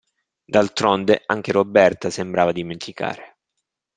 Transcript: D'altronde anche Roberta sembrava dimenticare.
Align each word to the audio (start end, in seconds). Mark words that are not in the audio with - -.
D'altronde 0.45 1.21
anche 1.27 1.51
Roberta 1.51 2.09
sembrava 2.09 2.51
dimenticare. 2.51 3.37